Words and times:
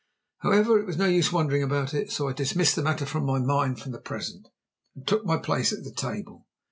However, 0.39 0.79
it 0.79 0.87
was 0.87 0.97
no 0.97 1.05
use 1.05 1.31
wondering 1.31 1.61
about 1.61 1.93
it, 1.93 2.09
so 2.11 2.27
I 2.27 2.33
dismissed 2.33 2.75
the 2.75 2.81
matter 2.81 3.05
from 3.05 3.23
my 3.23 3.37
mind 3.37 3.79
for 3.79 3.89
the 3.89 3.99
present, 4.01 4.47
and 4.95 5.05
took 5.07 5.25
my 5.27 5.37
place 5.37 5.71
at 5.71 5.83
the 5.83 5.93
table. 5.93 6.47